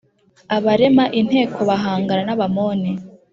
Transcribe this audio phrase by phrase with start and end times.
[0.55, 2.91] abarema inteko bahangana n’Abamoni.